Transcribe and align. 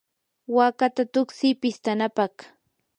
waakata 0.55 1.01
tuksiy 1.13 1.53
pistanapaq. 1.61 2.35